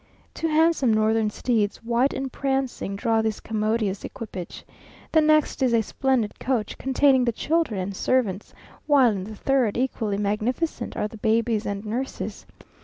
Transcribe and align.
Two 0.33 0.47
handsome 0.47 0.91
northern 0.91 1.29
steeds, 1.29 1.77
white 1.83 2.11
and 2.11 2.31
prancing, 2.33 2.95
draw 2.95 3.21
this 3.21 3.39
commodious 3.39 4.03
equipage. 4.03 4.65
The 5.11 5.21
next 5.21 5.61
is 5.61 5.75
a 5.75 5.83
splendid 5.83 6.39
coach 6.39 6.75
containing 6.79 7.23
the 7.25 7.31
children 7.31 7.79
and 7.79 7.95
servants, 7.95 8.51
while 8.87 9.11
in 9.11 9.25
the 9.25 9.35
third, 9.35 9.77
equally 9.77 10.17
magnificent, 10.17 10.97
are 10.97 11.07
the 11.07 11.17
babies 11.17 11.67
and 11.67 11.85
nurses. 11.85 12.47